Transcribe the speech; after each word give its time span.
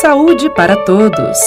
Saúde 0.00 0.48
para 0.56 0.76
todos. 0.76 1.38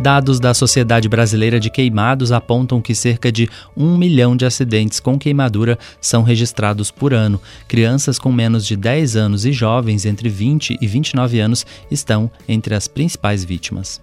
Dados 0.00 0.40
da 0.40 0.54
Sociedade 0.54 1.10
Brasileira 1.10 1.60
de 1.60 1.68
Queimados 1.68 2.32
apontam 2.32 2.80
que 2.80 2.94
cerca 2.94 3.30
de 3.30 3.50
um 3.76 3.98
milhão 3.98 4.34
de 4.34 4.46
acidentes 4.46 4.98
com 4.98 5.18
queimadura 5.18 5.78
são 6.00 6.22
registrados 6.22 6.90
por 6.90 7.12
ano. 7.12 7.38
Crianças 7.68 8.18
com 8.18 8.32
menos 8.32 8.64
de 8.64 8.76
10 8.76 9.14
anos 9.14 9.44
e 9.44 9.52
jovens 9.52 10.06
entre 10.06 10.30
20 10.30 10.78
e 10.80 10.86
29 10.86 11.38
anos 11.38 11.66
estão 11.90 12.30
entre 12.48 12.74
as 12.74 12.88
principais 12.88 13.44
vítimas. 13.44 14.00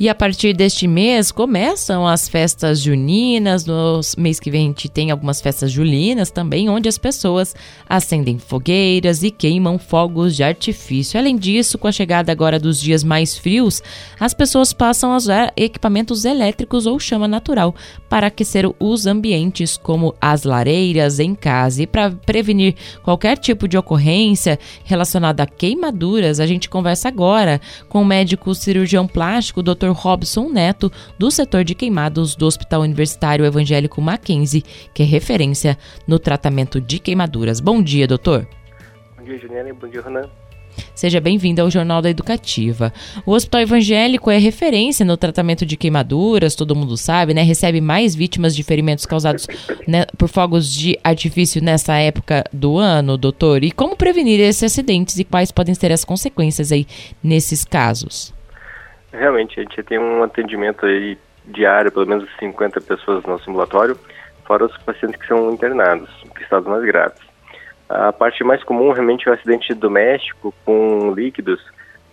E 0.00 0.08
a 0.08 0.14
partir 0.14 0.54
deste 0.54 0.88
mês 0.88 1.30
começam 1.30 2.06
as 2.06 2.26
festas 2.26 2.80
juninas. 2.80 3.66
No 3.66 4.00
mês 4.16 4.40
que 4.40 4.50
vem 4.50 4.64
a 4.64 4.68
gente 4.68 4.88
tem 4.88 5.10
algumas 5.10 5.42
festas 5.42 5.70
julinas 5.70 6.30
também, 6.30 6.70
onde 6.70 6.88
as 6.88 6.96
pessoas 6.96 7.54
acendem 7.86 8.38
fogueiras 8.38 9.22
e 9.22 9.30
queimam 9.30 9.78
fogos 9.78 10.34
de 10.34 10.42
artifício. 10.42 11.20
Além 11.20 11.36
disso, 11.36 11.76
com 11.76 11.86
a 11.86 11.92
chegada 11.92 12.32
agora 12.32 12.58
dos 12.58 12.80
dias 12.80 13.04
mais 13.04 13.36
frios, 13.36 13.82
as 14.18 14.32
pessoas 14.32 14.72
passam 14.72 15.12
a 15.12 15.18
usar 15.18 15.52
equipamentos 15.54 16.24
elétricos 16.24 16.86
ou 16.86 16.98
chama 16.98 17.28
natural 17.28 17.74
para 18.08 18.28
aquecer 18.28 18.64
os 18.80 19.06
ambientes, 19.06 19.76
como 19.76 20.14
as 20.18 20.44
lareiras 20.44 21.20
em 21.20 21.34
casa. 21.34 21.82
E 21.82 21.86
para 21.86 22.10
prevenir 22.10 22.74
qualquer 23.02 23.36
tipo 23.36 23.68
de 23.68 23.76
ocorrência 23.76 24.58
relacionada 24.82 25.42
a 25.42 25.46
queimaduras, 25.46 26.40
a 26.40 26.46
gente 26.46 26.70
conversa 26.70 27.06
agora 27.08 27.60
com 27.86 28.00
o 28.00 28.06
médico 28.06 28.54
cirurgião 28.54 29.06
plástico, 29.06 29.62
Dr. 29.62 29.89
Robson 29.92 30.48
Neto, 30.48 30.90
do 31.18 31.30
setor 31.30 31.64
de 31.64 31.74
queimados 31.74 32.34
do 32.34 32.46
Hospital 32.46 32.82
Universitário 32.82 33.44
Evangélico 33.44 34.00
Mackenzie, 34.00 34.64
que 34.94 35.02
é 35.02 35.06
referência 35.06 35.78
no 36.06 36.18
tratamento 36.18 36.80
de 36.80 36.98
queimaduras. 36.98 37.60
Bom 37.60 37.82
dia, 37.82 38.06
doutor. 38.06 38.46
Bom 39.16 39.24
dia, 39.24 39.38
Juliana. 39.38 39.72
Bom 39.74 39.88
dia, 39.88 40.02
Renan. 40.02 40.28
Seja 40.94 41.20
bem-vindo 41.20 41.60
ao 41.60 41.70
Jornal 41.70 42.02
da 42.02 42.10
Educativa. 42.10 42.92
O 43.24 43.32
Hospital 43.32 43.62
Evangélico 43.62 44.30
é 44.30 44.38
referência 44.38 45.04
no 45.04 45.16
tratamento 45.16 45.64
de 45.64 45.76
queimaduras, 45.76 46.54
todo 46.54 46.76
mundo 46.76 46.96
sabe, 46.96 47.34
né? 47.34 47.42
Recebe 47.42 47.80
mais 47.80 48.14
vítimas 48.14 48.54
de 48.54 48.62
ferimentos 48.62 49.06
causados 49.06 49.46
né, 49.86 50.04
por 50.16 50.28
fogos 50.28 50.72
de 50.72 50.98
artifício 51.02 51.62
nessa 51.62 51.96
época 51.96 52.44
do 52.52 52.78
ano, 52.78 53.16
doutor. 53.16 53.64
E 53.64 53.70
como 53.70 53.96
prevenir 53.96 54.40
esses 54.40 54.62
acidentes 54.62 55.18
e 55.18 55.24
quais 55.24 55.50
podem 55.50 55.74
ser 55.74 55.92
as 55.92 56.04
consequências 56.04 56.72
aí 56.72 56.86
nesses 57.22 57.64
casos? 57.64 58.32
Realmente, 59.12 59.58
a 59.58 59.62
gente 59.62 59.82
tem 59.82 59.98
um 59.98 60.22
atendimento 60.22 60.86
aí 60.86 61.18
diário, 61.44 61.90
pelo 61.90 62.06
menos 62.06 62.28
50 62.38 62.80
pessoas 62.80 63.24
no 63.24 63.38
simulatório, 63.40 63.98
fora 64.46 64.66
os 64.66 64.76
pacientes 64.78 65.20
que 65.20 65.26
são 65.26 65.52
internados, 65.52 66.08
em 66.24 66.42
estados 66.42 66.68
mais 66.68 66.84
graves. 66.84 67.20
A 67.88 68.12
parte 68.12 68.44
mais 68.44 68.62
comum 68.62 68.92
realmente 68.92 69.28
é 69.28 69.32
o 69.32 69.34
acidente 69.34 69.74
doméstico 69.74 70.54
com 70.64 71.12
líquidos 71.12 71.60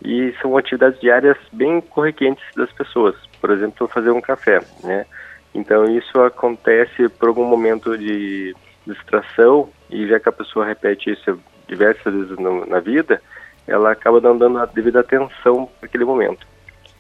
e 0.04 0.34
são 0.42 0.58
atividades 0.58 1.00
diárias 1.00 1.38
bem 1.54 1.82
corriquentes 1.82 2.44
das 2.56 2.72
pessoas. 2.72 3.16
Por 3.40 3.52
exemplo, 3.52 3.88
fazer 3.88 4.10
um 4.10 4.22
café, 4.22 4.60
né? 4.84 5.06
Então 5.54 5.86
isso 5.86 6.20
acontece 6.22 7.10
por 7.10 7.30
algum 7.30 7.46
momento 7.46 7.96
de 7.96 8.56
distração 8.88 9.70
e 9.90 10.08
já 10.08 10.20
que 10.20 10.30
a 10.30 10.32
pessoa 10.32 10.66
repete 10.66 11.12
isso 11.12 11.40
diversas 11.68 12.12
vezes 12.12 12.38
no, 12.38 12.66
na 12.66 12.80
vida, 12.80 13.22
ela 13.68 13.92
acaba 13.92 14.20
não 14.20 14.36
dando 14.36 14.58
a 14.58 14.66
devida 14.66 15.02
atenção 15.02 15.70
naquele 15.82 16.06
momento 16.06 16.48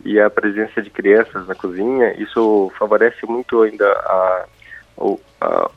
e 0.03 0.19
a 0.19 0.29
presença 0.29 0.81
de 0.81 0.89
crianças 0.89 1.47
na 1.47 1.55
cozinha, 1.55 2.13
isso 2.21 2.71
favorece 2.77 3.25
muito 3.25 3.61
ainda 3.61 3.85
a, 3.91 4.45
a 5.41 5.69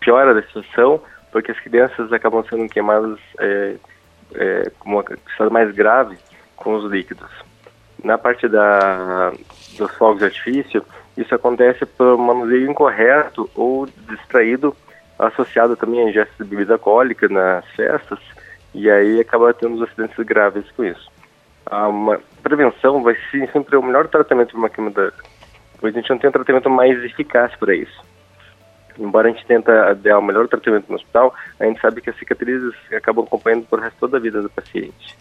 piora 0.00 0.34
da 0.34 0.42
situação, 0.42 1.00
porque 1.30 1.52
as 1.52 1.60
crianças 1.60 2.12
acabam 2.12 2.44
sendo 2.48 2.68
queimadas 2.68 3.18
é, 3.38 3.74
é, 4.34 4.70
com 4.78 4.90
uma 4.90 5.04
estado 5.30 5.50
mais 5.50 5.74
grave 5.74 6.16
com 6.56 6.74
os 6.74 6.90
líquidos. 6.90 7.30
Na 8.02 8.16
parte 8.16 8.48
da, 8.48 9.32
dos 9.76 9.90
fogos 9.96 10.18
de 10.18 10.26
artifício, 10.26 10.84
isso 11.16 11.34
acontece 11.34 11.84
por 11.84 12.16
manuseio 12.18 12.70
incorreto 12.70 13.48
ou 13.54 13.86
distraído, 14.08 14.74
associado 15.18 15.76
também 15.76 16.00
a 16.00 16.10
ingestas 16.10 16.36
de 16.38 16.44
bebida 16.44 16.74
alcoólica 16.74 17.28
nas 17.28 17.64
festas, 17.70 18.18
e 18.74 18.90
aí 18.90 19.20
acaba 19.20 19.54
tendo 19.54 19.82
acidentes 19.82 20.24
graves 20.24 20.70
com 20.72 20.84
isso 20.84 21.15
uma 21.70 22.20
prevenção 22.42 23.02
vai 23.02 23.16
ser 23.30 23.50
sempre 23.52 23.76
o 23.76 23.82
melhor 23.82 24.08
tratamento 24.08 24.50
de 24.50 24.56
uma 24.56 24.70
queimadura, 24.70 25.12
pois 25.80 25.94
a 25.94 26.00
gente 26.00 26.10
não 26.10 26.18
tem 26.18 26.30
um 26.30 26.32
tratamento 26.32 26.70
mais 26.70 27.02
eficaz 27.04 27.54
para 27.56 27.74
isso. 27.74 28.04
Embora 28.98 29.28
a 29.28 29.30
gente 29.30 29.44
tenta 29.46 29.94
dar 29.94 30.18
o 30.18 30.22
melhor 30.22 30.48
tratamento 30.48 30.88
no 30.88 30.96
hospital, 30.96 31.34
a 31.60 31.64
gente 31.64 31.80
sabe 31.80 32.00
que 32.00 32.08
as 32.08 32.18
cicatrizes 32.18 32.74
acabam 32.92 33.24
acompanhando 33.24 33.66
por 33.66 33.80
resto 33.80 33.98
toda 33.98 34.16
a 34.16 34.20
vida 34.20 34.40
do 34.40 34.48
paciente. 34.48 35.16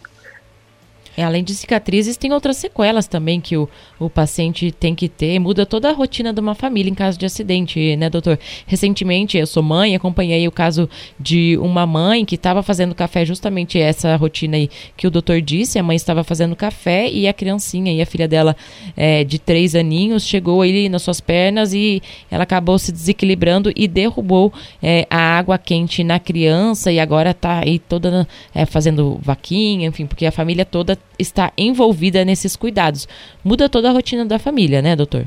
É, 1.17 1.23
além 1.23 1.43
de 1.43 1.53
cicatrizes, 1.55 2.17
tem 2.17 2.33
outras 2.33 2.57
sequelas 2.57 3.07
também 3.07 3.39
que 3.39 3.55
o, 3.55 3.69
o 3.99 4.09
paciente 4.09 4.71
tem 4.71 4.93
que 4.93 5.07
ter. 5.07 5.39
Muda 5.39 5.65
toda 5.65 5.89
a 5.89 5.93
rotina 5.93 6.33
de 6.33 6.41
uma 6.41 6.53
família 6.53 6.89
em 6.89 6.93
caso 6.93 7.17
de 7.17 7.25
acidente, 7.25 7.95
né, 7.95 8.09
doutor? 8.09 8.37
Recentemente, 8.67 9.37
eu 9.37 9.47
sou 9.47 9.63
mãe, 9.63 9.95
acompanhei 9.95 10.47
o 10.47 10.51
caso 10.51 10.89
de 11.19 11.57
uma 11.61 11.85
mãe 11.85 12.25
que 12.25 12.35
estava 12.35 12.61
fazendo 12.61 12.93
café, 12.93 13.25
justamente 13.25 13.79
essa 13.79 14.15
rotina 14.15 14.57
aí 14.57 14.69
que 14.97 15.07
o 15.07 15.11
doutor 15.11 15.41
disse. 15.41 15.79
A 15.79 15.83
mãe 15.83 15.95
estava 15.95 16.23
fazendo 16.23 16.55
café 16.55 17.09
e 17.09 17.27
a 17.27 17.33
criancinha 17.33 17.93
e 17.93 18.01
a 18.01 18.05
filha 18.05 18.27
dela 18.27 18.55
é, 18.97 19.23
de 19.23 19.39
três 19.39 19.75
aninhos 19.75 20.25
chegou 20.25 20.61
ali 20.61 20.89
nas 20.89 21.01
suas 21.01 21.21
pernas 21.21 21.73
e 21.73 22.01
ela 22.29 22.43
acabou 22.43 22.77
se 22.77 22.91
desequilibrando 22.91 23.71
e 23.75 23.87
derrubou 23.87 24.51
é, 24.81 25.07
a 25.09 25.37
água 25.37 25.57
quente 25.57 26.03
na 26.03 26.19
criança 26.19 26.91
e 26.91 26.99
agora 26.99 27.31
está 27.31 27.59
aí 27.59 27.79
toda 27.79 28.27
é, 28.53 28.65
fazendo 28.65 29.19
vaquinha, 29.21 29.87
enfim, 29.87 30.05
porque 30.05 30.25
a 30.25 30.31
família 30.31 30.65
toda 30.65 30.97
está 31.17 31.51
envolvida 31.57 32.25
nesses 32.25 32.55
cuidados. 32.55 33.07
Muda 33.43 33.69
toda 33.69 33.89
a 33.89 33.93
rotina 33.93 34.25
da 34.25 34.39
família, 34.39 34.81
né, 34.81 34.95
doutor? 34.95 35.25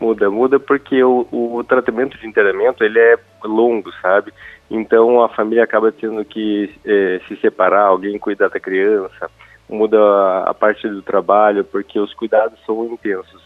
Muda, 0.00 0.30
muda 0.30 0.58
porque 0.58 1.02
o, 1.04 1.26
o 1.30 1.62
tratamento 1.64 2.18
de 2.18 2.26
internamento 2.26 2.82
ele 2.82 2.98
é 2.98 3.16
longo, 3.44 3.92
sabe? 4.00 4.32
Então 4.70 5.22
a 5.22 5.28
família 5.28 5.62
acaba 5.62 5.92
tendo 5.92 6.24
que 6.24 6.74
é, 6.84 7.20
se 7.28 7.36
separar, 7.36 7.86
alguém 7.86 8.18
cuidar 8.18 8.48
da 8.48 8.58
criança, 8.58 9.30
muda 9.68 9.98
a, 9.98 10.50
a 10.50 10.54
parte 10.54 10.88
do 10.88 11.02
trabalho 11.02 11.64
porque 11.64 12.00
os 12.00 12.12
cuidados 12.14 12.58
são 12.66 12.84
intensos. 12.86 13.42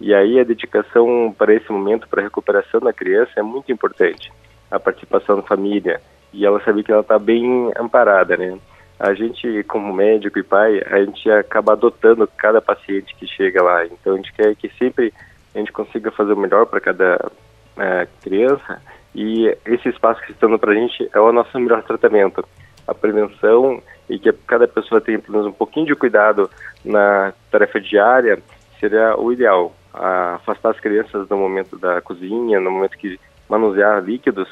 E 0.00 0.14
aí 0.14 0.40
a 0.40 0.44
dedicação 0.44 1.34
para 1.36 1.54
esse 1.54 1.70
momento, 1.70 2.08
para 2.08 2.22
a 2.22 2.24
recuperação 2.24 2.80
da 2.80 2.92
criança 2.92 3.32
é 3.36 3.42
muito 3.42 3.70
importante. 3.70 4.32
A 4.70 4.80
participação 4.80 5.36
da 5.36 5.42
família 5.42 6.00
e 6.32 6.46
ela 6.46 6.62
saber 6.64 6.82
que 6.82 6.92
ela 6.92 7.02
está 7.02 7.18
bem 7.18 7.70
amparada, 7.78 8.36
né? 8.36 8.58
A 9.00 9.14
gente, 9.14 9.64
como 9.64 9.94
médico 9.94 10.38
e 10.38 10.42
pai, 10.42 10.82
a 10.86 11.02
gente 11.02 11.30
acaba 11.30 11.72
adotando 11.72 12.28
cada 12.36 12.60
paciente 12.60 13.14
que 13.16 13.26
chega 13.26 13.62
lá. 13.62 13.86
Então, 13.86 14.12
a 14.12 14.16
gente 14.16 14.32
quer 14.34 14.54
que 14.54 14.68
sempre 14.78 15.12
a 15.54 15.58
gente 15.58 15.72
consiga 15.72 16.10
fazer 16.10 16.34
o 16.34 16.36
melhor 16.36 16.66
para 16.66 16.80
cada 16.80 17.32
é, 17.78 18.06
criança 18.22 18.80
e 19.14 19.46
esse 19.64 19.88
espaço 19.88 20.20
que 20.22 20.32
está 20.32 20.46
dando 20.46 20.58
para 20.58 20.72
a 20.72 20.74
gente 20.74 21.08
é 21.12 21.18
o 21.18 21.32
nosso 21.32 21.58
melhor 21.58 21.82
tratamento. 21.82 22.46
A 22.86 22.94
prevenção 22.94 23.82
e 24.08 24.18
que 24.18 24.30
cada 24.46 24.68
pessoa 24.68 25.00
tenha 25.00 25.18
pelo 25.18 25.38
menos 25.38 25.46
um 25.46 25.56
pouquinho 25.56 25.86
de 25.86 25.94
cuidado 25.94 26.50
na 26.84 27.32
tarefa 27.50 27.80
diária 27.80 28.38
seria 28.78 29.16
o 29.16 29.32
ideal. 29.32 29.74
afastar 29.92 30.70
as 30.70 30.80
crianças 30.80 31.28
no 31.28 31.38
momento 31.38 31.76
da 31.78 32.00
cozinha, 32.00 32.60
no 32.60 32.70
momento 32.70 32.98
que 32.98 33.18
manusear 33.48 34.02
líquidos, 34.02 34.48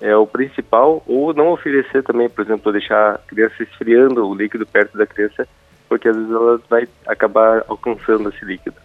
é 0.00 0.16
o 0.16 0.26
principal, 0.26 1.02
ou 1.06 1.32
não 1.32 1.52
oferecer 1.52 2.02
também, 2.02 2.28
por 2.28 2.44
exemplo, 2.44 2.72
deixar 2.72 3.14
a 3.14 3.18
criança 3.18 3.62
esfriando 3.62 4.26
o 4.26 4.34
líquido 4.34 4.66
perto 4.66 4.96
da 4.96 5.06
criança, 5.06 5.46
porque 5.88 6.08
às 6.08 6.16
vezes 6.16 6.30
ela 6.30 6.60
vai 6.68 6.88
acabar 7.06 7.64
alcançando 7.68 8.28
esse 8.28 8.44
líquido. 8.44 8.76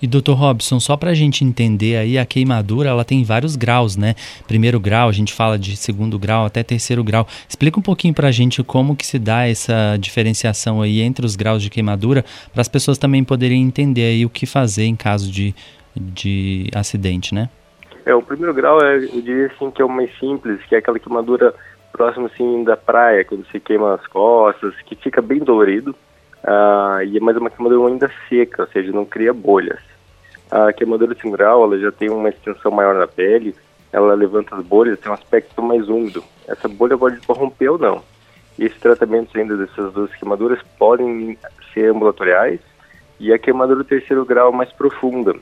E 0.00 0.06
doutor 0.06 0.34
Robson, 0.34 0.78
só 0.78 0.96
para 0.96 1.10
a 1.10 1.14
gente 1.14 1.44
entender 1.44 1.96
aí, 1.96 2.18
a 2.18 2.24
queimadura 2.24 2.90
ela 2.90 3.04
tem 3.04 3.24
vários 3.24 3.56
graus, 3.56 3.96
né? 3.96 4.14
Primeiro 4.46 4.78
grau, 4.78 5.08
a 5.08 5.12
gente 5.12 5.32
fala 5.32 5.58
de 5.58 5.76
segundo 5.76 6.18
grau 6.18 6.46
até 6.46 6.62
terceiro 6.62 7.02
grau. 7.02 7.26
Explica 7.48 7.80
um 7.80 7.82
pouquinho 7.82 8.14
para 8.14 8.28
a 8.28 8.32
gente 8.32 8.62
como 8.62 8.94
que 8.94 9.04
se 9.04 9.18
dá 9.18 9.48
essa 9.48 9.96
diferenciação 9.98 10.80
aí 10.80 11.00
entre 11.00 11.26
os 11.26 11.34
graus 11.34 11.62
de 11.62 11.68
queimadura, 11.68 12.24
para 12.52 12.60
as 12.60 12.68
pessoas 12.68 12.96
também 12.96 13.24
poderem 13.24 13.60
entender 13.60 14.04
aí 14.04 14.24
o 14.24 14.30
que 14.30 14.46
fazer 14.46 14.84
em 14.84 14.94
caso 14.94 15.30
de, 15.32 15.52
de 15.96 16.68
acidente, 16.72 17.34
né? 17.34 17.48
É, 18.08 18.14
o 18.14 18.22
primeiro 18.22 18.54
grau, 18.54 18.82
é, 18.82 18.96
eu 18.96 19.20
diria 19.20 19.48
assim, 19.48 19.70
que 19.70 19.82
é 19.82 19.84
o 19.84 19.88
mais 19.88 20.10
simples, 20.18 20.64
que 20.64 20.74
é 20.74 20.78
aquela 20.78 20.98
queimadura 20.98 21.54
próxima 21.92 22.24
assim 22.24 22.64
da 22.64 22.74
praia, 22.74 23.22
quando 23.22 23.44
se 23.48 23.60
queima 23.60 23.96
as 23.96 24.06
costas, 24.06 24.74
que 24.86 24.96
fica 24.96 25.20
bem 25.20 25.40
dolorido, 25.40 25.90
uh, 26.42 27.02
e 27.04 27.18
é 27.18 27.20
uma 27.20 27.50
queimadura 27.50 27.86
ainda 27.86 28.10
seca, 28.26 28.62
ou 28.62 28.68
seja, 28.68 28.92
não 28.92 29.04
cria 29.04 29.34
bolhas. 29.34 29.78
A 30.50 30.72
queimadura 30.72 31.14
de 31.14 31.20
5 31.20 31.36
grau, 31.36 31.64
ela 31.64 31.78
já 31.78 31.92
tem 31.92 32.08
uma 32.08 32.30
extensão 32.30 32.70
maior 32.70 32.94
na 32.94 33.06
pele, 33.06 33.54
ela 33.92 34.14
levanta 34.14 34.56
as 34.56 34.64
bolhas, 34.64 34.98
tem 34.98 35.12
um 35.12 35.14
aspecto 35.14 35.62
mais 35.62 35.86
úmido. 35.90 36.24
Essa 36.46 36.66
bolha 36.66 36.96
pode 36.96 37.20
romper 37.28 37.68
ou 37.68 37.78
não. 37.78 38.02
E 38.58 38.64
esses 38.64 38.80
tratamentos 38.80 39.36
ainda 39.36 39.54
dessas 39.54 39.92
duas 39.92 40.14
queimaduras 40.14 40.60
podem 40.78 41.36
ser 41.74 41.90
ambulatoriais, 41.90 42.60
e 43.20 43.34
a 43.34 43.38
queimadura 43.38 43.80
do 43.80 43.84
terceiro 43.84 44.24
grau 44.24 44.50
mais 44.50 44.72
profunda, 44.72 45.34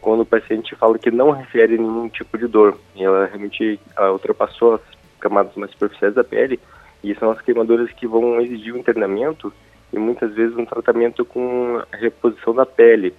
quando 0.00 0.20
o 0.20 0.26
paciente 0.26 0.74
fala 0.76 0.98
que 0.98 1.10
não 1.10 1.30
refere 1.30 1.78
nenhum 1.78 2.08
tipo 2.08 2.36
de 2.38 2.46
dor. 2.46 2.78
E 2.94 3.04
ela 3.04 3.26
realmente 3.26 3.78
ela 3.96 4.12
ultrapassou 4.12 4.74
as 4.74 4.80
camadas 5.20 5.54
mais 5.56 5.70
superficiais 5.72 6.14
da 6.14 6.24
pele 6.24 6.60
e 7.02 7.14
são 7.16 7.30
as 7.30 7.40
queimaduras 7.40 7.90
que 7.92 8.06
vão 8.06 8.40
exigir 8.40 8.74
o 8.74 8.78
internamento 8.78 9.52
e 9.92 9.98
muitas 9.98 10.34
vezes 10.34 10.56
um 10.56 10.64
tratamento 10.64 11.24
com 11.24 11.80
reposição 11.92 12.54
da 12.54 12.66
pele. 12.66 13.14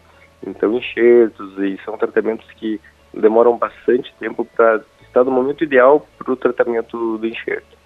Então, 0.46 0.78
enxertos, 0.78 1.58
e 1.58 1.78
são 1.84 1.98
tratamentos 1.98 2.50
que 2.52 2.80
demoram 3.14 3.58
bastante 3.58 4.14
tempo 4.20 4.46
para 4.56 4.82
estar 5.02 5.24
no 5.24 5.32
momento 5.32 5.64
ideal 5.64 6.08
para 6.18 6.32
o 6.32 6.36
tratamento 6.36 7.18
do 7.18 7.28
enxerto. 7.28 7.78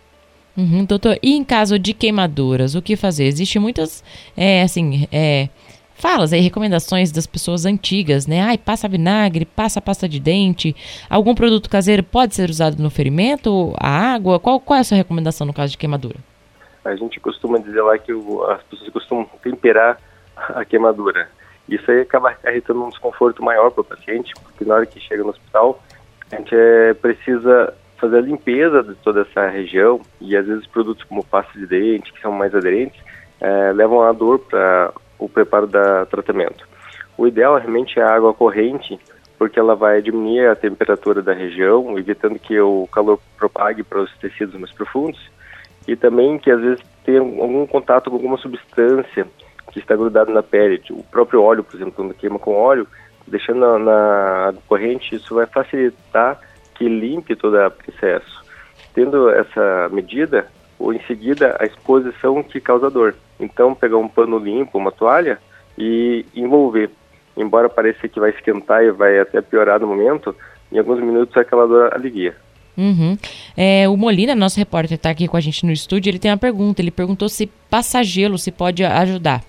Uhum, 0.55 0.85
doutor, 0.85 1.17
e 1.23 1.33
em 1.33 1.43
caso 1.43 1.79
de 1.79 1.93
queimaduras, 1.93 2.75
o 2.75 2.81
que 2.81 2.95
fazer? 2.95 3.23
Existem 3.23 3.59
muitas, 3.59 4.03
é, 4.37 4.61
assim, 4.61 5.07
é, 5.11 5.49
falas 5.95 6.33
aí, 6.33 6.41
recomendações 6.41 7.11
das 7.11 7.25
pessoas 7.25 7.65
antigas, 7.65 8.27
né? 8.27 8.41
Ai, 8.41 8.57
passa 8.57 8.87
vinagre, 8.87 9.45
passa 9.45 9.81
pasta 9.81 10.07
de 10.07 10.19
dente. 10.19 10.75
Algum 11.09 11.33
produto 11.33 11.69
caseiro 11.69 12.03
pode 12.03 12.35
ser 12.35 12.49
usado 12.49 12.81
no 12.81 12.89
ferimento? 12.89 13.73
A 13.79 14.13
água? 14.13 14.39
Qual, 14.39 14.59
qual 14.59 14.77
é 14.77 14.81
a 14.81 14.83
sua 14.83 14.97
recomendação 14.97 15.47
no 15.47 15.53
caso 15.53 15.71
de 15.71 15.77
queimadura? 15.77 16.17
A 16.83 16.95
gente 16.95 17.19
costuma 17.19 17.59
dizer 17.59 17.81
lá 17.81 17.97
que 17.97 18.13
o, 18.13 18.43
as 18.45 18.61
pessoas 18.63 18.89
costumam 18.89 19.29
temperar 19.41 19.97
a 20.35 20.65
queimadura. 20.65 21.29
Isso 21.67 21.89
aí 21.89 22.01
acaba 22.01 22.31
acarretando 22.31 22.83
um 22.83 22.89
desconforto 22.89 23.41
maior 23.41 23.71
para 23.71 23.81
o 23.81 23.85
paciente, 23.85 24.33
porque 24.43 24.65
na 24.65 24.75
hora 24.75 24.85
que 24.85 24.99
chega 24.99 25.23
no 25.23 25.29
hospital, 25.29 25.81
a 26.31 26.35
gente 26.35 26.53
é, 26.53 26.93
precisa 26.93 27.73
fazer 27.97 28.17
a 28.17 28.21
limpeza 28.21 28.83
de 28.83 28.95
toda 28.95 29.21
essa 29.21 29.47
região 29.47 30.01
e 30.19 30.35
às 30.35 30.45
vezes 30.45 30.67
produtos 30.67 31.05
como 31.05 31.23
pasta 31.23 31.57
de 31.57 31.65
dente, 31.65 32.11
que 32.11 32.19
são 32.21 32.33
mais 32.33 32.53
aderentes, 32.53 32.99
é, 33.39 33.71
levam 33.71 34.01
a 34.01 34.11
dor 34.11 34.39
para 34.39 34.91
o 35.23 35.29
preparo 35.29 35.67
da 35.67 36.05
tratamento. 36.05 36.67
O 37.17 37.27
ideal 37.27 37.57
realmente 37.57 37.99
é 37.99 38.03
a 38.03 38.15
água 38.15 38.33
corrente, 38.33 38.99
porque 39.37 39.59
ela 39.59 39.75
vai 39.75 40.01
diminuir 40.01 40.47
a 40.47 40.55
temperatura 40.55 41.21
da 41.21 41.33
região, 41.33 41.97
evitando 41.97 42.39
que 42.39 42.59
o 42.59 42.87
calor 42.91 43.19
propague 43.37 43.83
para 43.83 44.01
os 44.01 44.11
tecidos 44.17 44.55
mais 44.59 44.71
profundos 44.71 45.19
e 45.87 45.95
também 45.95 46.37
que 46.37 46.49
às 46.49 46.61
vezes 46.61 46.83
tenha 47.05 47.19
algum 47.19 47.65
contato 47.67 48.09
com 48.09 48.15
alguma 48.15 48.37
substância 48.37 49.27
que 49.71 49.79
está 49.79 49.95
grudado 49.95 50.31
na 50.31 50.41
pele. 50.41 50.81
O 50.91 51.03
próprio 51.03 51.41
óleo, 51.41 51.63
por 51.63 51.75
exemplo, 51.75 51.93
quando 51.93 52.13
queima 52.13 52.39
com 52.39 52.55
óleo, 52.55 52.87
deixando 53.27 53.59
na, 53.59 53.79
na 53.79 54.53
corrente, 54.67 55.15
isso 55.15 55.35
vai 55.35 55.45
facilitar 55.45 56.39
que 56.75 56.87
limpe 56.87 57.35
todo 57.35 57.57
o 57.57 57.71
processo. 57.71 58.43
Tendo 58.93 59.29
essa 59.29 59.89
medida, 59.91 60.47
ou 60.79 60.93
em 60.93 61.01
seguida 61.03 61.55
a 61.59 61.65
exposição 61.65 62.43
que 62.43 62.59
causa 62.59 62.89
dor. 62.89 63.15
Então, 63.39 63.75
pegar 63.75 63.97
um 63.97 64.07
pano 64.07 64.37
limpo, 64.37 64.77
uma 64.77 64.91
toalha 64.91 65.39
e 65.77 66.25
envolver. 66.35 66.89
Embora 67.35 67.69
pareça 67.69 68.07
que 68.07 68.19
vai 68.19 68.29
esquentar 68.29 68.83
e 68.83 68.91
vai 68.91 69.19
até 69.19 69.41
piorar 69.41 69.79
no 69.79 69.87
momento, 69.87 70.35
em 70.71 70.77
alguns 70.77 70.99
minutos 70.99 71.35
aquela 71.35 71.67
dor 71.67 71.93
alivia. 71.93 72.35
Uhum. 72.77 73.17
É, 73.55 73.87
o 73.87 73.95
Molina, 73.95 74.35
nosso 74.35 74.57
repórter, 74.57 74.95
está 74.95 75.09
aqui 75.09 75.27
com 75.27 75.37
a 75.37 75.39
gente 75.39 75.65
no 75.65 75.71
estúdio. 75.71 76.09
Ele 76.09 76.19
tem 76.19 76.31
uma 76.31 76.37
pergunta. 76.37 76.81
Ele 76.81 76.91
perguntou 76.91 77.29
se 77.29 77.47
passar 77.69 78.03
gelo 78.03 78.37
se 78.37 78.51
pode 78.51 78.83
ajudar. 78.83 79.41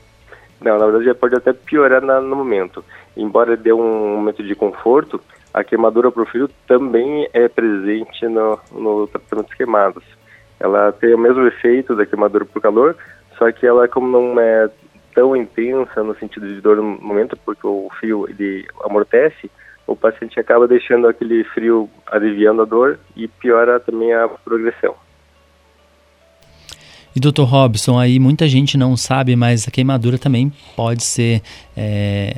Não, 0.61 0.79
na 0.79 0.87
verdade 0.87 1.15
pode 1.19 1.35
até 1.35 1.53
piorar 1.53 2.03
na, 2.03 2.21
no 2.21 2.37
momento. 2.37 2.85
Embora 3.17 3.57
dê 3.57 3.73
um 3.73 4.17
momento 4.17 4.43
de 4.43 4.55
conforto, 4.55 5.21
a 5.53 5.63
queimadura 5.63 6.11
por 6.11 6.27
frio 6.27 6.49
também 6.67 7.29
é 7.33 7.49
presente 7.49 8.27
no, 8.27 8.59
no 8.73 9.07
tratamento 9.07 9.51
de 9.51 9.57
queimadas. 9.57 10.03
Ela 10.59 10.93
tem 10.93 11.15
o 11.15 11.19
mesmo 11.19 11.47
efeito 11.47 11.95
da 11.95 12.07
queimadura 12.07 12.45
por 12.45 12.63
calor, 12.63 12.97
só 13.39 13.51
que 13.53 13.67
ela 13.67 13.89
como 13.89 14.09
não 14.09 14.41
é 14.41 14.69
tão 15.15 15.37
intensa 15.37 16.03
no 16.03 16.15
sentido 16.17 16.47
de 16.47 16.61
dor 16.61 16.77
no 16.77 16.83
momento, 16.83 17.37
porque 17.45 17.67
o 17.67 17.89
fio 18.01 18.29
ele 18.29 18.67
amortece, 18.85 19.51
o 19.87 19.95
paciente 19.95 20.41
acaba 20.41 20.67
deixando 20.67 21.07
aquele 21.07 21.45
frio 21.45 21.89
aliviando 22.07 22.63
a 22.63 22.65
dor 22.65 22.99
e 23.15 23.29
piora 23.29 23.79
também 23.79 24.13
a 24.13 24.29
progressão. 24.29 24.95
E 27.17 27.21
doutor 27.21 27.45
Robson, 27.45 27.97
aí 27.97 28.19
muita 28.19 28.49
gente 28.49 28.77
não 28.77 28.97
sabe, 28.97 29.37
mas 29.37 29.69
a 29.69 29.71
queimadura 29.71 30.19
também 30.19 30.53
pode 30.75 31.05
ser 31.05 31.43
é, 31.77 32.35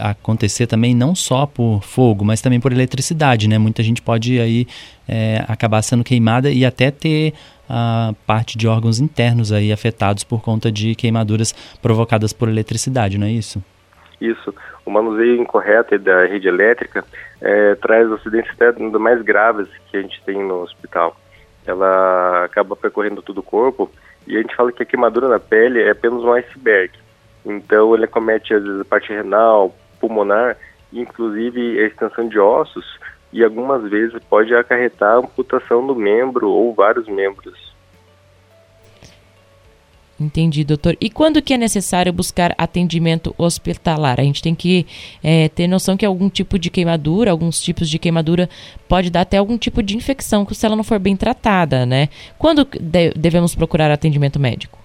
acontecer 0.00 0.66
também 0.66 0.94
não 0.94 1.14
só 1.14 1.46
por 1.46 1.82
fogo, 1.82 2.26
mas 2.26 2.42
também 2.42 2.60
por 2.60 2.70
eletricidade, 2.70 3.48
né? 3.48 3.56
Muita 3.56 3.82
gente 3.82 4.02
pode 4.02 4.38
aí 4.38 4.66
é, 5.08 5.42
acabar 5.48 5.80
sendo 5.80 6.04
queimada 6.04 6.50
e 6.50 6.62
até 6.62 6.90
ter 6.90 7.32
a 7.66 8.12
parte 8.26 8.58
de 8.58 8.68
órgãos 8.68 9.00
internos 9.00 9.50
aí 9.50 9.72
afetados 9.72 10.24
por 10.24 10.42
conta 10.42 10.70
de 10.70 10.94
queimaduras 10.94 11.54
provocadas 11.80 12.30
por 12.30 12.50
eletricidade, 12.50 13.16
não 13.16 13.26
é 13.26 13.30
isso? 13.30 13.64
Isso. 14.20 14.54
O 14.84 14.90
manuseio 14.90 15.40
incorreto 15.40 15.98
da 15.98 16.26
rede 16.26 16.48
elétrica 16.48 17.02
é, 17.40 17.74
traz 17.76 18.12
acidentes 18.12 18.50
até 18.52 18.72
mais 18.98 19.22
graves 19.22 19.68
que 19.90 19.96
a 19.96 20.02
gente 20.02 20.20
tem 20.26 20.38
no 20.42 20.62
hospital. 20.62 21.16
Ela 21.66 22.44
acaba 22.44 22.76
percorrendo 22.76 23.22
todo 23.22 23.38
o 23.38 23.42
corpo 23.42 23.90
e 24.28 24.36
a 24.36 24.42
gente 24.42 24.54
fala 24.54 24.70
que 24.70 24.82
a 24.82 24.86
queimadura 24.86 25.26
na 25.26 25.40
pele 25.40 25.82
é 25.82 25.90
apenas 25.90 26.22
um 26.22 26.32
iceberg. 26.32 26.92
Então 27.46 27.94
ele 27.94 28.04
acomete 28.04 28.52
às 28.52 28.62
vezes 28.62 28.80
a 28.80 28.84
parte 28.84 29.10
renal, 29.10 29.74
pulmonar, 29.98 30.56
inclusive 30.92 31.80
a 31.80 31.86
extensão 31.86 32.28
de 32.28 32.38
ossos 32.38 32.98
e 33.32 33.42
algumas 33.42 33.82
vezes 33.90 34.22
pode 34.28 34.54
acarretar 34.54 35.16
amputação 35.16 35.86
do 35.86 35.94
membro 35.94 36.50
ou 36.50 36.74
vários 36.74 37.08
membros. 37.08 37.74
Entendi, 40.20 40.64
doutor. 40.64 40.96
E 41.00 41.08
quando 41.08 41.40
que 41.40 41.54
é 41.54 41.56
necessário 41.56 42.12
buscar 42.12 42.52
atendimento 42.58 43.32
hospitalar? 43.38 44.18
A 44.18 44.24
gente 44.24 44.42
tem 44.42 44.52
que 44.52 44.84
é, 45.22 45.48
ter 45.48 45.68
noção 45.68 45.96
que 45.96 46.04
algum 46.04 46.28
tipo 46.28 46.58
de 46.58 46.70
queimadura, 46.70 47.30
alguns 47.30 47.60
tipos 47.60 47.88
de 47.88 48.00
queimadura, 48.00 48.48
pode 48.88 49.10
dar 49.10 49.20
até 49.20 49.36
algum 49.36 49.56
tipo 49.56 49.80
de 49.80 49.96
infecção 49.96 50.44
se 50.50 50.66
ela 50.66 50.74
não 50.74 50.82
for 50.82 50.98
bem 50.98 51.16
tratada, 51.16 51.86
né? 51.86 52.08
Quando 52.36 52.64
de 52.64 53.12
devemos 53.14 53.54
procurar 53.54 53.92
atendimento 53.92 54.40
médico? 54.40 54.78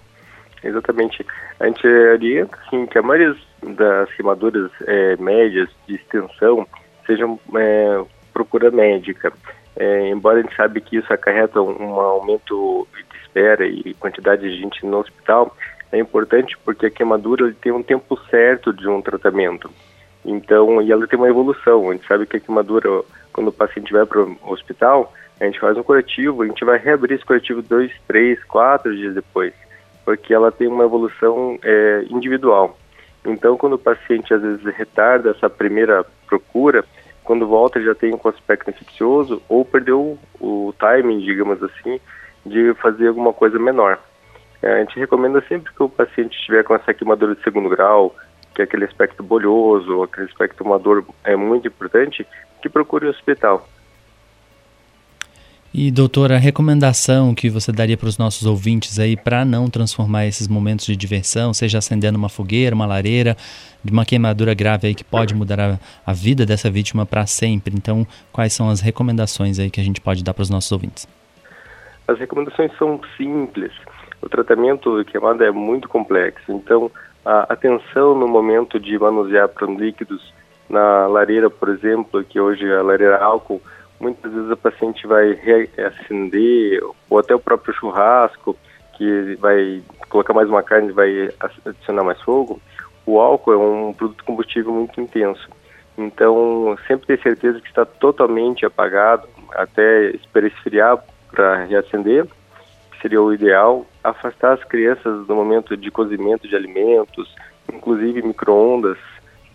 Exatamente. 0.64 1.26
A 1.60 1.66
gente 1.66 1.86
orienta 1.88 2.58
assim, 2.68 2.86
que 2.86 2.98
a 2.98 3.02
maioria 3.02 3.36
das 3.76 4.14
queimaduras 4.14 4.72
é, 4.86 5.18
médias 5.18 5.70
de 5.88 5.96
extensão 5.96 6.68
sejam 7.08 7.40
é, 7.56 8.04
procura 8.32 8.70
médica. 8.70 9.34
É, 9.76 10.10
embora 10.10 10.40
a 10.40 10.42
gente 10.42 10.56
sabe 10.56 10.82
que 10.82 10.98
isso 10.98 11.12
acarreta 11.12 11.62
um 11.62 12.00
aumento 12.00 12.88
espera 13.24 13.66
e 13.66 13.94
quantidade 13.96 14.44
de 14.44 14.62
gente 14.62 14.86
no 14.86 15.00
hospital, 15.00 15.56
é 15.92 15.98
importante 15.98 16.56
porque 16.64 16.86
a 16.86 16.92
queimadura 16.92 17.54
tem 17.60 17.72
um 17.72 17.84
tempo 17.84 18.18
certo 18.30 18.72
de 18.72 18.88
um 18.88 19.02
tratamento. 19.02 19.70
Então, 20.24 20.82
e 20.82 20.92
ela 20.92 21.08
tem 21.08 21.18
uma 21.18 21.30
evolução. 21.30 21.90
A 21.90 21.94
gente 21.94 22.08
sabe 22.08 22.26
que 22.26 22.38
a 22.38 22.40
queimadura, 22.40 22.90
quando 23.34 23.48
o 23.50 23.52
paciente 23.52 23.92
vai 23.92 24.06
para 24.06 24.22
o 24.22 24.38
hospital, 24.46 25.12
a 25.40 25.46
gente 25.46 25.60
faz 25.60 25.78
um 25.78 25.84
curativo, 25.84 26.44
a 26.44 26.48
gente 26.48 26.64
vai 26.64 26.78
reabrir 26.78 27.16
esse 27.16 27.26
curativo 27.26 27.62
dois, 27.62 27.92
três, 28.08 28.42
quatro 28.46 28.96
dias 28.96 29.14
depois, 29.14 29.54
porque 30.06 30.34
ela 30.34 30.52
tem 30.52 30.68
uma 30.68 30.86
evolução 30.86 31.60
é, 31.64 32.06
individual. 32.10 32.78
Então, 33.26 33.58
quando 33.58 33.74
o 33.74 33.80
paciente 33.80 34.34
às 34.34 34.42
vezes 34.42 34.64
retarda 34.76 35.32
essa 35.32 35.50
primeira 35.50 36.06
procura, 36.28 36.84
quando 37.24 37.48
volta 37.48 37.82
já 37.82 37.96
tem 37.96 38.14
um 38.14 38.30
aspecto 38.30 38.70
infeccioso 38.70 39.42
ou 39.48 39.64
perdeu 39.64 40.18
o 40.40 40.74
timing, 40.78 41.20
digamos 41.20 41.62
assim, 41.64 42.00
de 42.46 42.74
fazer 42.76 43.08
alguma 43.08 43.34
coisa 43.34 43.58
menor. 43.58 44.00
É, 44.62 44.74
a 44.74 44.80
gente 44.80 45.00
recomenda 45.00 45.42
sempre 45.48 45.74
que 45.74 45.84
o 45.84 45.90
paciente 45.90 46.38
estiver 46.38 46.64
com 46.64 46.76
essa 46.76 46.94
queimadura 46.94 47.36
de 47.36 47.44
segundo 47.44 47.70
grau, 47.70 48.16
que 48.54 48.62
é 48.62 48.66
aquele 48.66 48.86
aspecto 48.86 49.24
bolhoso, 49.24 50.04
aquele 50.04 50.28
aspecto 50.28 50.64
uma 50.64 50.80
dor 50.80 51.06
é 51.24 51.36
muito 51.36 51.68
importante, 51.68 52.26
que 52.62 52.70
procure 52.70 53.08
o 53.08 53.10
hospital. 53.10 53.68
E 55.76 55.90
doutora, 55.90 56.36
a 56.36 56.38
recomendação 56.38 57.34
que 57.34 57.50
você 57.50 57.72
daria 57.72 57.98
para 57.98 58.08
os 58.08 58.16
nossos 58.16 58.46
ouvintes 58.46 59.00
aí 59.00 59.18
para 59.18 59.44
não 59.44 59.68
transformar 59.68 60.28
esses 60.28 60.48
momentos 60.48 60.86
de 60.86 60.96
diversão, 60.96 61.52
seja 61.52 61.80
acendendo 61.80 62.16
uma 62.16 62.30
fogueira, 62.30 62.76
uma 62.76 62.86
lareira, 62.86 63.36
de 63.84 63.92
uma 63.92 64.06
queimadura 64.06 64.54
grave 64.54 64.86
aí 64.86 64.94
que 64.94 65.04
pode 65.04 65.34
mudar 65.34 65.60
a, 65.60 65.80
a 66.06 66.14
vida 66.14 66.46
dessa 66.46 66.70
vítima 66.70 67.08
para 67.08 67.26
sempre. 67.26 67.74
Então, 67.76 68.06
quais 68.32 68.54
são 68.54 68.70
as 68.70 68.82
recomendações 68.82 69.58
aí 69.58 69.72
que 69.72 69.82
a 69.82 69.84
gente 69.84 70.00
pode 70.00 70.24
dar 70.24 70.36
para 70.36 70.44
os 70.44 70.50
nossos 70.52 70.72
ouvintes? 70.72 71.08
As 72.08 72.20
recomendações 72.20 72.72
são 72.78 73.02
simples. 73.18 73.72
O 74.22 74.30
tratamento 74.30 75.04
de 75.04 75.10
queimada 75.10 75.44
é 75.44 75.50
muito 75.50 75.90
complexo, 75.90 76.52
então 76.52 76.92
a 77.26 77.52
atenção 77.52 78.14
no 78.14 78.28
momento 78.28 78.80
de 78.80 79.00
manusear 79.00 79.50
líquidos 79.76 80.32
na 80.70 81.08
lareira, 81.08 81.50
por 81.50 81.70
exemplo, 81.70 82.24
que 82.24 82.40
hoje 82.40 82.64
é 82.64 82.78
a 82.78 82.84
lareira 82.84 83.18
álcool, 83.18 83.60
muitas 84.04 84.32
vezes 84.32 84.52
o 84.52 84.58
paciente 84.58 85.08
vai 85.08 85.32
reacender, 85.34 86.82
ou 87.10 87.18
até 87.18 87.34
o 87.34 87.40
próprio 87.40 87.74
churrasco, 87.74 88.56
que 88.98 89.36
vai 89.40 89.82
colocar 90.10 90.34
mais 90.34 90.50
uma 90.50 90.62
carne 90.62 90.90
e 90.90 90.92
vai 90.92 91.30
adicionar 91.66 92.04
mais 92.04 92.22
fogo. 92.22 92.62
O 93.06 93.20
álcool 93.20 93.54
é 93.54 93.58
um 93.58 93.94
produto 93.94 94.24
combustível 94.26 94.74
muito 94.74 95.00
intenso. 95.00 95.50
Então, 95.98 96.78
sempre 96.86 97.08
ter 97.08 97.22
certeza 97.22 97.62
que 97.62 97.68
está 97.68 97.86
totalmente 97.86 98.66
apagado, 98.66 99.28
até 99.56 100.10
esperar 100.12 100.48
esfriar 100.48 101.04
para 101.32 101.64
reacender, 101.66 102.28
seria 103.02 103.22
o 103.22 103.34
ideal, 103.34 103.86
afastar 104.04 104.54
as 104.54 104.64
crianças 104.64 105.26
do 105.26 105.36
momento 105.36 105.78
de 105.78 105.90
cozimento 105.92 106.48
de 106.48 106.56
alimentos, 106.56 107.34
inclusive 107.72 108.22
microondas, 108.22 108.98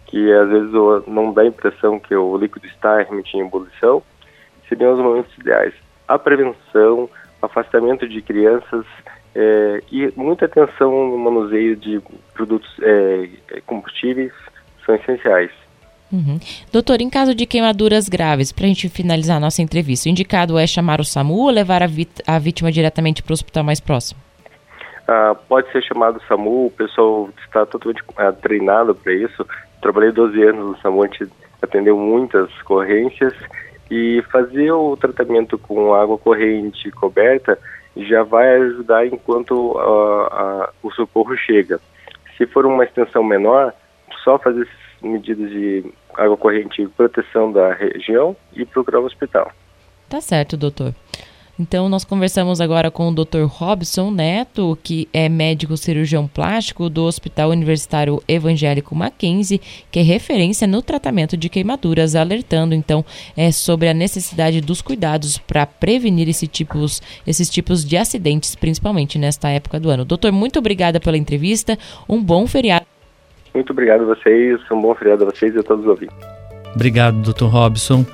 que 0.06 0.32
às 0.32 0.48
vezes 0.48 0.72
não 1.06 1.32
dá 1.32 1.42
a 1.42 1.46
impressão 1.46 1.98
que 1.98 2.14
o 2.14 2.36
líquido 2.36 2.66
está 2.66 2.96
realmente 2.96 3.36
em 3.36 3.40
ebulição, 3.40 4.02
seriam 4.68 4.92
os 4.92 4.98
momentos 4.98 5.36
ideais. 5.38 5.74
A 6.06 6.18
prevenção, 6.18 7.08
afastamento 7.42 8.08
de 8.08 8.20
crianças 8.22 8.84
é, 9.34 9.82
e 9.92 10.12
muita 10.16 10.46
atenção 10.46 10.90
no 10.90 11.18
manuseio 11.18 11.76
de 11.76 12.00
produtos 12.34 12.68
é, 12.82 13.60
combustíveis 13.66 14.32
são 14.84 14.94
essenciais. 14.94 15.50
Uhum. 16.10 16.40
Doutor, 16.72 17.00
em 17.00 17.10
caso 17.10 17.34
de 17.34 17.44
queimaduras 17.44 18.08
graves, 18.08 18.50
para 18.50 18.64
a 18.64 18.68
gente 18.68 18.88
finalizar 18.88 19.36
a 19.36 19.40
nossa 19.40 19.60
entrevista, 19.60 20.08
o 20.08 20.12
indicado 20.12 20.58
é 20.58 20.66
chamar 20.66 21.00
o 21.00 21.04
SAMU 21.04 21.36
ou 21.36 21.50
levar 21.50 21.82
a, 21.82 21.88
a 22.26 22.38
vítima 22.38 22.72
diretamente 22.72 23.22
para 23.22 23.32
o 23.32 23.34
hospital 23.34 23.62
mais 23.62 23.78
próximo? 23.78 24.18
Ah, 25.06 25.36
pode 25.48 25.70
ser 25.70 25.82
chamado 25.82 26.16
o 26.16 26.26
SAMU, 26.26 26.66
o 26.66 26.70
pessoal 26.70 27.28
está 27.44 27.66
totalmente 27.66 28.02
ah, 28.16 28.32
treinado 28.32 28.94
para 28.94 29.12
isso. 29.12 29.46
Trabalhei 29.82 30.10
12 30.10 30.42
anos 30.42 30.66
no 30.66 30.78
SAMU, 30.78 31.02
a 31.02 31.06
gente 31.06 31.28
atendeu 31.62 31.96
muitas 31.96 32.48
ocorrências 32.60 33.34
e 33.90 34.22
fazer 34.30 34.70
o 34.72 34.96
tratamento 34.96 35.58
com 35.58 35.94
água 35.94 36.18
corrente 36.18 36.90
coberta 36.90 37.58
já 37.96 38.22
vai 38.22 38.56
ajudar 38.56 39.06
enquanto 39.06 39.52
uh, 39.52 40.26
uh, 40.26 40.68
o 40.82 40.90
socorro 40.92 41.36
chega. 41.36 41.80
Se 42.36 42.46
for 42.46 42.64
uma 42.66 42.84
extensão 42.84 43.24
menor, 43.24 43.72
só 44.22 44.38
fazer 44.38 44.68
medidas 45.02 45.50
de 45.50 45.84
água 46.14 46.36
corrente 46.36 46.82
e 46.82 46.88
proteção 46.88 47.52
da 47.52 47.72
região 47.72 48.36
e 48.54 48.64
procurar 48.64 49.00
o 49.00 49.04
hospital. 49.04 49.50
Tá 50.08 50.20
certo, 50.20 50.56
doutor. 50.56 50.94
Então, 51.58 51.88
nós 51.88 52.04
conversamos 52.04 52.60
agora 52.60 52.88
com 52.88 53.08
o 53.08 53.14
Dr. 53.14 53.42
Robson 53.46 54.12
Neto, 54.12 54.78
que 54.80 55.08
é 55.12 55.28
médico 55.28 55.76
cirurgião 55.76 56.28
plástico 56.28 56.88
do 56.88 57.02
Hospital 57.02 57.50
Universitário 57.50 58.22
Evangélico 58.28 58.94
Mackenzie, 58.94 59.60
que 59.90 59.98
é 59.98 60.02
referência 60.02 60.68
no 60.68 60.80
tratamento 60.80 61.36
de 61.36 61.48
queimaduras, 61.48 62.14
alertando 62.14 62.74
então 62.74 63.04
é, 63.36 63.50
sobre 63.50 63.88
a 63.88 63.94
necessidade 63.94 64.60
dos 64.60 64.80
cuidados 64.80 65.36
para 65.36 65.66
prevenir 65.66 66.28
esse 66.28 66.46
tipos, 66.46 67.02
esses 67.26 67.50
tipos 67.50 67.84
de 67.84 67.96
acidentes, 67.96 68.54
principalmente 68.54 69.18
nesta 69.18 69.48
época 69.48 69.80
do 69.80 69.90
ano. 69.90 70.04
Doutor, 70.04 70.30
muito 70.30 70.60
obrigada 70.60 71.00
pela 71.00 71.16
entrevista. 71.16 71.76
Um 72.08 72.22
bom 72.22 72.46
feriado. 72.46 72.86
Muito 73.52 73.72
obrigado 73.72 74.02
a 74.02 74.14
vocês, 74.14 74.60
um 74.70 74.80
bom 74.80 74.94
feriado 74.94 75.24
a 75.24 75.30
vocês 75.30 75.52
e 75.54 75.58
a 75.58 75.62
todos 75.64 75.84
os 75.84 75.90
ouvintes. 75.90 76.16
Obrigado, 76.74 77.20
Dr. 77.20 77.46
Robson. 77.46 78.06